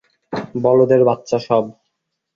[0.61, 1.63] বলদের বাচ্চা সব!